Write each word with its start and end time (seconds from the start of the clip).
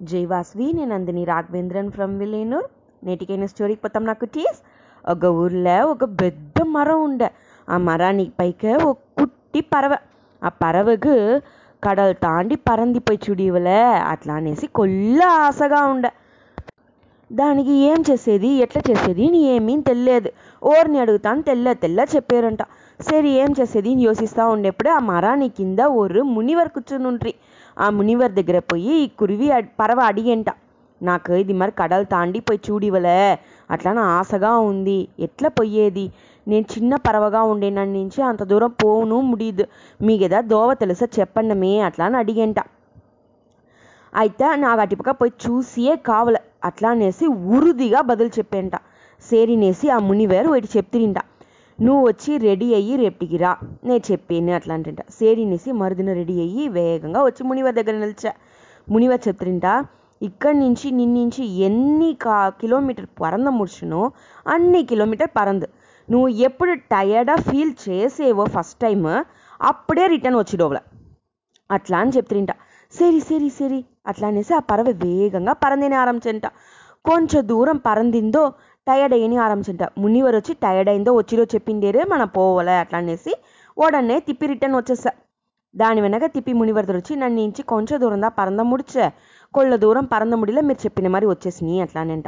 జైవాస్వి 0.00 0.66
నేను 0.72 0.90
నందిని 0.92 1.22
రాఘవేంద్రన్ 1.30 1.90
ఫ్రమ్ 1.90 2.14
విలేనూర్ 2.18 2.66
నేటికైన 3.02 3.46
స్టోరీకి 3.52 3.80
పోతాం 3.84 4.04
నాకు 4.06 4.26
టీస్ 4.34 4.58
ఒక 5.04 5.24
ఊర్లో 5.40 5.76
ఒక 5.92 6.04
పెద్ద 6.20 6.58
మరం 6.74 6.98
ఉండే. 7.04 7.28
ఆ 7.68 7.76
మరానికి 7.86 8.32
పైకి 8.40 8.72
ఒక 8.82 8.96
కుట్టి 9.18 9.60
పరవ 9.72 9.92
ఆ 10.42 10.50
పறవకు 10.62 11.14
కడలు 11.82 12.14
తాండి 12.24 12.56
పరంది 12.68 13.00
పోయి 13.00 13.48
అట్లా 14.12 14.34
అనేసి 14.36 14.66
కొల్ల 14.78 15.18
ఆశగా 15.42 15.80
ఉండే. 15.92 16.10
దానికి 17.30 17.72
ఏం 17.86 18.00
చేసేది 18.08 18.50
ఎట్లా 18.64 18.80
చేసేది 18.88 19.24
నీ 19.30 19.40
ఏమీ 19.54 19.74
తెలియదు. 19.88 20.30
ఓర్ని 20.62 20.98
అడుగుతాను 21.04 21.40
తెల్ల 21.42 21.72
తెల్ల 21.82 22.00
చెప్పారంట. 22.14 22.62
సరే 23.00 23.30
ఏం 23.40 23.50
చేసేది 23.58 23.90
యోచిస్తూ 24.04 24.42
ఉండేప్పుడు 24.54 24.90
ఆ 24.90 25.00
మరాని 25.08 25.48
కింద 25.58 25.80
ఓరు 26.00 26.20
మునివర్ 26.34 26.70
కూర్చుని 26.76 27.06
ఉంట్రి 27.10 27.32
ఆ 27.76 27.86
మునివర్ 27.90 28.32
దగ్గర 28.38 28.58
పోయి 28.70 28.92
ఈ 29.04 29.08
కురివి 29.20 29.48
పరవ 29.80 30.00
అడిగేంట 30.10 30.50
నాకు 31.00 31.32
ఇది 31.42 31.54
మరి 31.60 31.72
కడలు 31.80 32.06
తాండి 32.12 32.40
పోయి 32.46 32.60
చూడివలే 32.66 33.20
అట్లా 33.70 33.90
నా 33.92 34.04
ఆశగా 34.18 34.52
ఉంది. 34.70 34.98
ఎట్లా 35.26 35.48
పోయేది? 35.58 36.04
నేను 36.46 36.66
చిన్న 36.74 36.92
పరవగా 37.06 37.40
ఉండే 37.52 37.68
నన్ను 37.70 37.94
నుంచి 37.98 38.20
అంత 38.22 38.42
దూరం 38.50 38.72
పోను 38.82 39.16
ముడియదు 39.30 39.64
మీకేదా 40.00 40.40
దోవ 40.52 40.70
తెలుసా 40.82 41.06
చెప్పండమే 41.18 41.72
అట్లా 41.88 42.04
అని 42.08 42.18
అడిగేంట 42.22 42.58
అయితే 44.12 44.48
నాకు 44.56 44.80
అటుపక్క 44.84 45.12
పోయి 45.20 45.32
చూసియే 45.44 45.94
కావల. 46.08 46.36
అట్లా 46.68 46.90
అనేసి 46.94 47.24
ఉరుదిగా 47.54 48.00
బదులు 48.10 48.30
చెప్పేంట. 48.38 48.74
సేరినేసి 49.24 49.86
ఆ 49.90 49.98
మునివేరు 50.08 50.48
వాటి 50.52 50.68
చెప్తిరింట. 50.76 51.18
నువ్వు 51.78 52.02
వచ్చి 52.08 52.32
రెడీ 52.38 52.68
అయ్యి 52.74 52.94
రేపటికి 52.96 53.36
రా. 53.36 53.50
నేను 53.84 54.02
చెప్పేను 54.10 54.52
అట్లా 54.54 54.74
అంటుంట 54.74 55.00
సేడినేసి 55.18 55.70
మరుదిన 55.72 56.10
రెడీ 56.12 56.36
అయ్యి 56.44 56.64
వేగంగా 56.68 57.20
వచ్చి 57.24 57.42
మునివర్ 57.48 57.74
దగ్గర 57.74 57.94
నిలిచా. 58.04 58.32
మునివర్ 58.90 59.22
చెప్తిరింట 59.28 59.66
ఇక్కడి 60.20 60.58
నుంచి 60.58 60.86
నిన్నించి 60.90 61.42
ఎన్ని 61.66 62.10
కా 62.14 62.36
కిలోమీటర్ 62.60 63.08
పరంద 63.20 63.48
ముడిచినో 63.58 64.00
అన్ని 64.46 64.80
కిలోమీటర్ 64.84 65.30
పరందు. 65.38 65.68
నువ్వు 66.10 66.28
ఎప్పుడు 66.48 66.72
టయర్డా 66.92 67.34
ఫీల్ 67.48 67.74
చేసేవో 67.86 68.44
ఫస్ట్ 68.54 68.78
టైం 68.84 69.02
అప్పుడే 69.60 70.06
రిటర్న్ 70.06 70.38
వచ్చిడోవల 70.38 70.78
అట్లా 71.70 71.98
అని 71.98 72.12
చెప్తుంట. 72.16 72.52
సరి 72.94 73.20
సరి 73.20 73.48
సరి 73.58 73.80
అట్లా 74.06 74.26
అనేసి 74.28 74.52
ఆ 74.54 74.62
పరవ 74.70 74.88
వేగంగా 75.04 75.52
పరందిని 75.52 75.96
ఆరంభించంట. 76.02 76.46
కొంచెం 77.04 77.48
దూరం 77.48 77.76
పరందిందో 77.86 78.42
టయర్డ్ 78.86 79.14
అయ్యని 79.14 79.36
ఆరంభించంట 79.36 79.84
మునివర్ 79.98 80.36
వచ్చి 80.36 80.52
టయర్డ్ 80.62 80.90
అయిందో 80.90 81.12
వచ్చిరో 81.12 81.44
చెప్పిండేరే 81.54 82.02
మనం 82.04 82.28
పోవలే 82.36 82.76
అట్లా 82.78 82.98
అనేసి 82.98 83.32
ఓడనే 83.76 84.16
తిప్పి 84.20 84.46
రిటర్న్ 84.46 84.76
వచ్చేసా 84.76 85.12
దాని 85.74 86.00
వెనక 86.00 86.24
తిప్పి 86.26 86.52
మునివర్ 86.52 86.86
వచ్చి 86.90 87.14
నన్ను 87.16 87.40
ఇంచి 87.40 87.62
కొంచెం 87.62 87.96
దూరం 88.00 88.20
దా 88.20 88.28
పరంద 88.38 88.60
ముడిచే? 88.60 89.06
కొళ్ళ 89.54 89.76
దూరం 89.76 90.04
పరంద 90.04 90.34
ముడిలో 90.34 90.60
మీరు 90.60 90.80
చెప్పిన 90.84 91.08
మరి 91.08 91.26
వచ్చేసినాయి 91.26 91.80
అట్లానంట. 91.80 92.26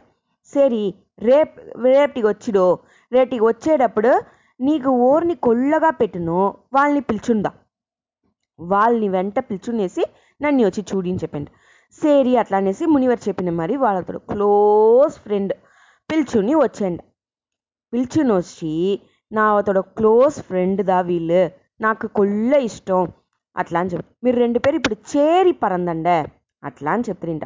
సరి 0.52 0.82
రేప్ 1.22 1.56
రేపటికి 1.84 2.26
వచ్చిడో 2.26 2.66
రేపటికి 3.12 3.44
వచ్చేటప్పుడు 3.44 4.10
నీకు 4.60 4.90
ఓర్ని 5.08 5.34
కొల్లగా 5.46 5.90
పెట్టును 5.90 6.38
వాళ్ళని 6.72 7.00
పిలుచుందా? 7.00 7.50
వాళ్ళని 8.58 9.08
వెంట 9.08 9.38
పిలుచునేసి 9.48 10.04
నన్ను 10.40 10.66
వచ్చి 10.66 10.82
చూడని 10.90 11.20
చెప్పండి. 11.22 11.50
సేరి 11.98 12.32
అట్లా 12.36 12.58
అనేసి 12.58 12.86
మునివర్ 12.86 13.22
చెప్పిన 13.28 13.50
మరి 13.60 13.76
వాళ్ళతో 13.76 14.18
క్లోజ్ 14.32 15.16
ఫ్రెండ్ 15.24 15.54
పిలుచుని 16.08 16.54
వచ్చేయండి. 16.54 17.02
పిలుచుని 17.92 18.32
వచ్చి 18.32 18.72
నా 19.32 19.44
అతడు 19.56 19.80
క్లోజ్ 19.98 20.36
ఫ్రెండ్ 20.40 20.82
దా 20.82 21.00
వీళ్ళు. 21.00 21.40
నాకు 21.80 22.06
కొల్ల 22.18 22.52
ఇష్టం. 22.68 23.02
అట్లా 23.56 23.80
అని 23.80 23.90
చెప్పి 23.90 24.10
మీరు 24.24 24.36
రెండు 24.36 24.58
పేరు 24.58 24.76
ఇప్పుడు 24.76 24.96
చేరి 25.12 25.52
పరందండ. 25.52 26.08
అట్లా 26.62 26.90
అని 26.92 27.04
చెప్తిరింట. 27.08 27.44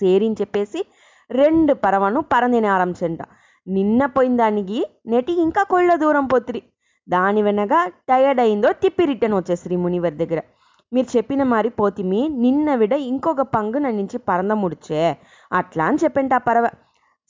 సేరిని 0.00 0.36
చెప్పేసి 0.40 0.80
రెండు 1.30 1.74
పరవను 1.74 2.20
పరందిని 2.32 2.66
ఆరంభించంట. 2.66 3.22
నిన్న 3.66 4.06
పోయిన 4.06 4.36
దానికి 4.36 4.78
నెటి 5.06 5.32
ఇంకా 5.40 5.62
కొళ్ళ 5.64 5.94
దూరం 5.94 6.26
పోతిరి. 6.26 6.62
దాని 7.08 7.42
వెనక 7.42 7.74
టయర్డ్ 8.08 8.40
అయిందో 8.40 8.72
తిప్పి 8.82 9.04
రిటర్న్ 9.04 9.36
వచ్చేసిరి 9.36 9.76
మునివర్ 9.76 10.14
దగ్గర. 10.14 10.40
మీరు 10.92 11.16
చెప్పిన 11.16 11.42
మరి 11.54 11.70
పోతిమి 11.80 12.28
నిన్న 12.44 12.74
విడ 12.74 12.92
ఇంకొక 13.10 13.42
పంగు 13.54 13.78
నన్ను 13.78 13.98
నుంచి 14.00 14.18
పరంద 14.28 14.52
ముడిచే. 14.62 15.02
అట్లా 15.52 15.84
అని 15.84 15.98
చెప్పంట 16.04 16.32
ఆ 16.34 16.44
పరవ. 16.48 16.66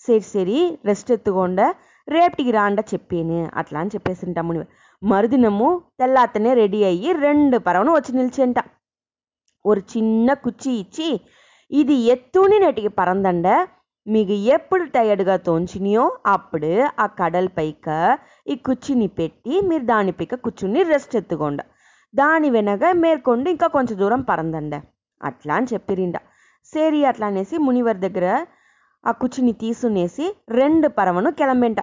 సరి 0.04 0.24
సరి 0.28 0.58
రెస్ట్ 0.86 1.10
ఎత్తుకోండ 1.12 1.60
రేపటికి 2.08 2.50
రాండ 2.50 2.78
అంట 2.80 2.94
చెప్పాను 2.94 3.38
అట్లా 3.54 3.78
అని 3.80 3.92
చెప్పేసి 3.94 4.32
తమ్ముని 4.32 4.60
మరుదినము 5.02 5.68
తెల్లాతనే 5.98 6.50
రెడీ 6.54 6.80
అయ్యి 6.84 7.10
రెండు 7.20 7.56
పరవను 7.58 7.92
వచ్చి 7.92 8.12
నిలిచేంట 8.12 8.58
ఒక 9.64 9.78
చిన్న 9.92 10.34
కుచ్చి 10.34 10.72
ఇచ్చి 10.78 11.08
ఇది 11.70 11.96
ఎత్తుని 12.06 12.58
నెటికి 12.58 12.90
పరందండ 12.98 13.46
మీకు 14.06 14.34
ఎప్పుడు 14.54 14.84
టైర్డ్గా 14.94 15.36
తోంచినయో 15.36 16.04
అప్పుడు 16.26 16.72
ఆ 16.98 17.06
కడల 17.18 17.48
పైక 17.56 17.88
ఈ 18.46 18.56
కుర్చీని 18.64 19.08
పెట్టి 19.08 19.54
మీరు 19.60 19.84
దాని 19.84 20.12
పైక 20.12 20.34
కూర్చుని 20.34 20.82
రెస్ట్ 20.82 21.16
ఎత్తుకోండ 21.16 21.60
దాని 22.14 22.48
వెనక 22.50 22.90
మేర్కొండి 22.96 23.48
ఇంకా 23.50 23.68
కొంచెం 23.68 23.96
దూరం 23.98 24.22
పరందండ 24.22 24.74
అట్లా 25.20 25.54
అని 25.54 25.68
చెప్పిరిండ 25.72 26.16
సరి 26.72 27.00
అట్లా 27.04 27.26
అనేసి 27.26 27.56
మునివర్ 27.58 27.98
దగ్గర 27.98 28.26
ఆ 29.04 29.12
కుర్చీని 29.12 29.54
తీసునేసి 29.54 30.26
రెండు 30.50 30.88
పరవను 30.88 31.30
కెలంబెంట 31.30 31.80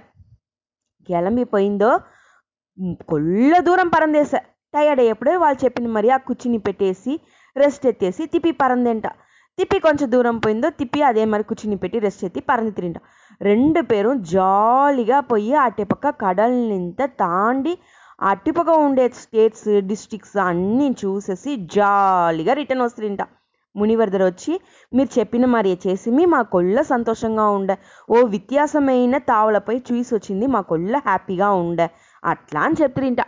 కెలంబిపోయిందో 1.09 1.91
కొల్ల 3.09 3.53
దూరం 3.59 3.87
పరందేశా 3.87 4.39
టయర్డ్ 4.73 5.01
అయ్యేప్పుడు 5.01 5.31
వాళ్ళు 5.37 5.59
చెప్పింది 5.63 5.89
మరి 5.89 6.09
ఆ 6.11 6.17
కుర్చీని 6.17 6.59
పెట్టేసి 6.59 7.13
రెస్ట్ 7.55 7.85
ఎత్తేసి 7.85 8.25
తిప్పి 8.25 8.51
పరందేంట 8.61 9.07
తిప్పి 9.57 9.77
కొంచెం 9.79 10.07
దూరం 10.11 10.35
పోయిందో 10.37 10.67
తిప్పి 10.69 10.99
అదే 11.01 11.23
మరి 11.25 11.43
కుర్చీని 11.43 11.77
పెట్టి 11.77 11.97
రెస్ట్ 11.99 12.23
ఎత్తి 12.25 12.41
పరంది 12.41 12.71
తిరింట 12.71 12.99
రెండు 13.41 13.81
పేరు 13.81 14.11
జాలీగా 14.31 15.19
పోయి 15.21 15.53
అటుపక్క 15.61 16.09
కడల్నింత 16.21 17.01
తాండి 17.19 17.73
అటుపక్క 18.21 18.71
ఉండే 18.77 19.05
స్టేట్స్ 19.15 19.69
డిస్ట్రిక్ట్స్ 19.81 20.38
అన్నీ 20.43 20.88
చూసేసి 21.03 21.51
జాలీగా 21.75 22.53
రిటర్న్ 22.53 22.83
వస్తుంట 22.83 23.21
మునివర్ధర్ 23.75 24.23
వచ్చి 24.23 24.53
మీరు 24.93 25.19
చెప్పిన 25.19 25.45
మరి 25.45 25.77
చేసిమి 25.87 26.25
మా 26.25 26.41
కొళ్ళ 26.53 26.81
సంతోషంగా 26.81 27.45
ఉండ. 27.49 27.71
ఓ 28.09 28.17
వ్యత్యాసమైన 28.25 29.17
తావలపై 29.31 29.75
చూసి 29.89 30.15
వచ్చింది 30.15 30.47
మా 30.47 30.61
కొళ్ళ 30.61 30.97
హ్యాపీగా 30.97 31.49
ఉండ. 31.63 31.81
అట్లా 32.23 32.61
అని 32.61 32.75
చెప్తుంట 32.81 33.21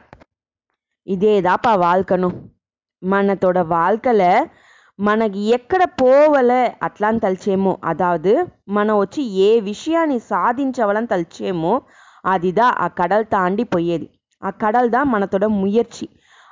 ఇదేదాప 1.08 1.68
వాల్కను? 1.76 2.30
మనతோட 3.04 3.60
வாழ்க்கையில் 3.68 4.28
మనకి 5.00 5.40
ఎక్కడ 5.50 5.84
పోవలే? 6.02 6.64
అట్లా 6.84 7.08
అని 7.08 7.20
తలిచేమో. 7.20 7.78
అదాదు 7.84 8.34
మనం 8.70 8.96
వచ్చి 9.00 9.22
ఏ 9.48 9.60
విషయాన్ని 9.60 10.20
సాధించవలని 10.20 11.08
తలిచేమో. 11.08 11.74
అదిదా 12.26 12.68
ఆ 12.80 12.88
కడల్ 13.00 13.26
తాండి 13.26 13.64
పోయేది 13.64 14.08
ఆ 14.42 14.50
కడల్దా 14.62 15.04
మనతోడ 15.04 15.46
ముయర్చి. 15.62 16.06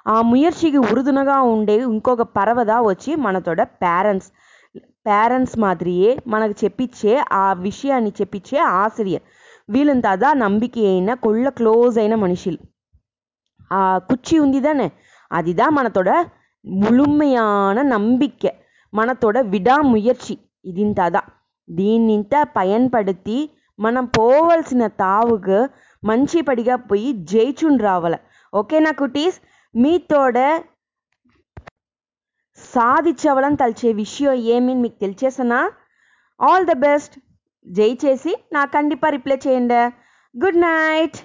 ఆ 0.06 0.16
முயற்சிக்கு 0.30 0.80
ఉరుదునగా 0.88 1.38
ఉండే 1.54 1.76
ఇంకొక 1.90 2.24
పరవద 2.38 2.72
వచ్చి 2.90 3.12
మనతోడ 3.26 3.62
పేరెంట్స్ 3.84 4.30
పేరెంట్స్ 5.08 5.56
మాదిరియే 5.64 6.12
మనకు 6.34 6.56
చెప్పించే 6.64 7.14
ఆ 7.40 7.46
విషయాన్ని 7.66 8.12
చెప్పించే 8.20 8.58
ఆసిరియర్ 8.82 9.26
వీళ్ళని 9.70 10.04
దాదా 10.08 10.30
నంబిక 10.44 10.78
అయిన 10.92 11.12
కొళ్ళ 11.24 11.46
క్లోజ్ 11.60 11.96
అయిన 12.02 12.16
మనుషులు. 12.24 12.60
ఆ 13.72 13.80
కుర్చీ 14.10 14.36
ఉంది 14.46 14.60
தானே 14.60 14.88
அதுதான் 15.32 15.74
మనతోட 15.78 16.10
ముழுமையான 16.66 17.84
நம்பிக்கை 17.94 18.52
మనతోட 18.94 19.38
విడాముయర్చి 19.54 20.36
ఇదింతదా 20.66 21.22
దీన్నింత 21.70 22.36
పయన్పడితి 22.58 23.38
మనం 23.80 24.06
పోవలసిన 24.18 24.84
తావుకు 25.02 25.60
మంచి 26.04 26.40
పడిగా 26.48 26.76
పోయి 26.90 27.10
జయిచుండి 27.32 27.84
రావాలి 27.84 28.20
ఓకేనా 28.54 28.92
కుటీస్? 29.00 29.38
మీతోడ 29.76 30.38
సాధించవాలని 32.58 33.56
తలిచే 33.56 33.94
విషయం 33.94 34.34
ఏమి 34.34 34.74
మీకు 34.76 34.98
తెలిచేసనా? 35.00 35.72
ఆల్ 36.40 36.66
ద 36.66 36.72
బెస్ట్ 36.72 37.20
జై 37.68 37.98
చేసి 38.06 38.34
నా 38.54 38.66
కండిపా 38.66 39.10
రిప్లై 39.10 39.38
చేయండి. 39.48 39.82
Good 40.36 40.62
night 40.62 41.18